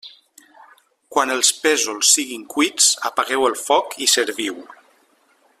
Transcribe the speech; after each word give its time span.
Quan 1.15 1.33
els 1.35 1.51
pèsols 1.65 2.15
siguin 2.17 2.47
cuits, 2.55 2.89
apagueu 3.13 3.47
el 3.53 3.59
foc 3.67 3.97
i 4.07 4.13
serviu. 4.19 4.61